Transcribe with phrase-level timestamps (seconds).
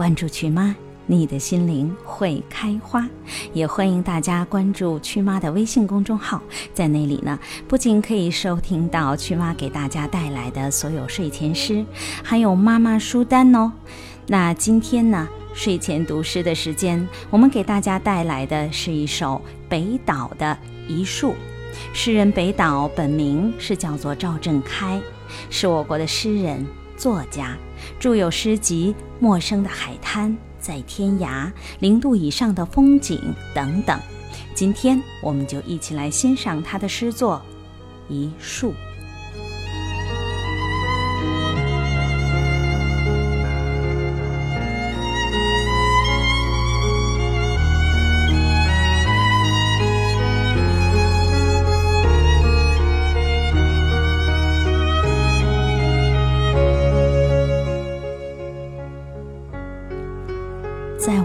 [0.00, 0.74] 关注曲妈，
[1.04, 3.06] 你的心灵会开花。
[3.52, 6.40] 也欢迎大家关注曲妈的微信公众号，
[6.72, 7.38] 在那里呢，
[7.68, 11.84] 不仅可以收听到曲妈给大家带来的所有睡前诗，
[12.22, 13.70] 还有妈妈书单哦。
[14.26, 19.38] 那今天呢，睡前读诗的时间，我们给大家带来的是一首
[19.68, 20.56] 北岛的
[20.88, 21.34] 一树。
[21.92, 24.98] 诗人北岛本名是叫做赵振开，
[25.50, 26.66] 是我国的诗人
[27.00, 27.56] 作家，
[27.98, 31.46] 著有诗集《陌生的海滩》《在天涯》
[31.78, 33.98] 《零度以上的风景》等等。
[34.54, 37.40] 今天我们就一起来欣赏他的诗作
[38.12, 38.72] 《一树》。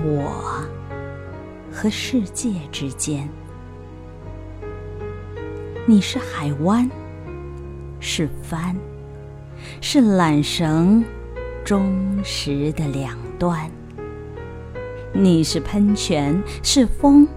[0.05, 0.63] 我
[1.71, 3.27] 和世界之间，
[5.87, 6.87] 你是海湾，
[7.99, 8.75] 是帆，
[9.81, 11.03] 是缆绳
[11.63, 13.67] 忠实的两端；
[15.11, 17.27] 你是喷泉，是风，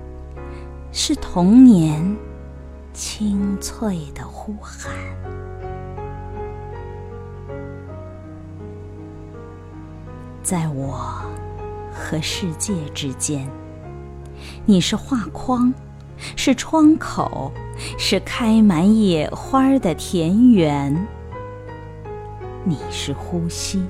[0.93, 2.05] 是童年
[2.93, 4.93] 清脆的呼喊。
[10.43, 11.23] 在我。
[11.99, 13.51] 和世界之间，
[14.65, 15.75] 你是画框，
[16.37, 17.53] 是窗口，
[17.99, 21.07] 是开满野花的田园。
[22.65, 23.85] 你是呼吸，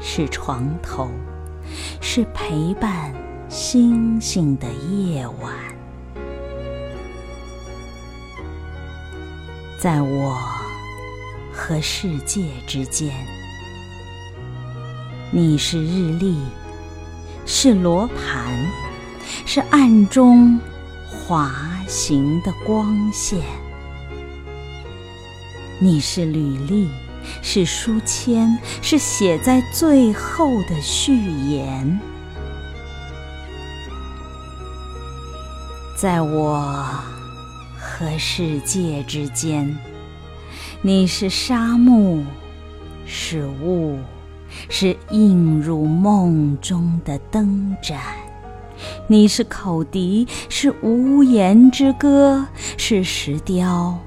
[0.00, 1.10] 是床头，
[2.00, 3.12] 是陪伴
[3.48, 5.52] 星星的夜晚。
[9.78, 10.38] 在我
[11.52, 13.12] 和世界之间，
[15.32, 16.38] 你是日历。
[17.52, 18.56] 是罗盘，
[19.44, 20.56] 是暗中
[21.08, 21.52] 滑
[21.88, 23.40] 行的光线。
[25.80, 26.88] 你是履历，
[27.42, 32.00] 是书签，是写在最后的序言。
[35.96, 36.72] 在我
[37.76, 39.76] 和世界之间，
[40.82, 42.22] 你是沙漠，
[43.04, 43.98] 是雾。
[44.68, 47.98] 是映入梦中的灯盏，
[49.06, 52.46] 你是口笛，是无言之歌，
[52.76, 53.98] 是石雕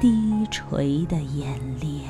[0.00, 1.48] 低垂的眼
[1.80, 2.02] 帘。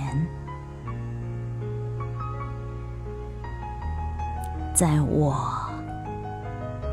[4.74, 5.34] 在我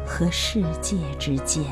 [0.05, 1.63] 和世界之间，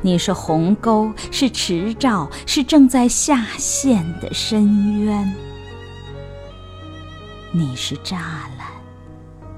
[0.00, 5.34] 你是鸿沟，是池沼，是正在下陷的深渊。
[7.58, 8.16] 你是栅
[8.58, 8.68] 栏，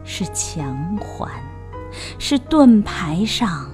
[0.04, 1.28] 是墙环，
[2.16, 3.68] 是盾牌上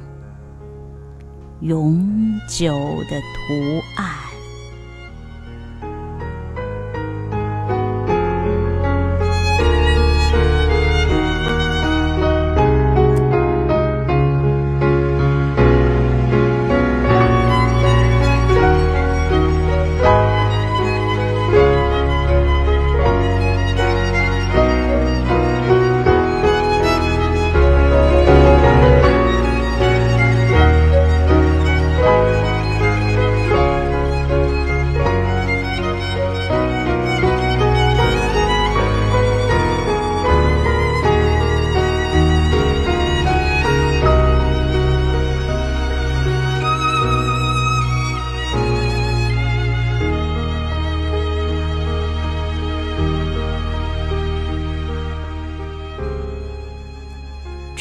[1.61, 2.73] 永久
[3.11, 4.24] 的图案。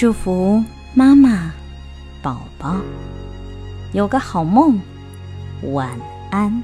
[0.03, 0.61] 祝福
[0.93, 1.53] 妈妈、
[2.21, 2.75] 宝宝
[3.93, 4.77] 有个好梦，
[5.71, 5.97] 晚
[6.29, 6.61] 安。